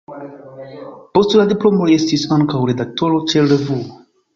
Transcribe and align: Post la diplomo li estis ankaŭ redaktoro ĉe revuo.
Post 1.19 1.37
la 1.41 1.47
diplomo 1.53 1.91
li 1.93 2.01
estis 2.01 2.27
ankaŭ 2.41 2.67
redaktoro 2.75 3.25
ĉe 3.33 3.51
revuo. 3.55 3.85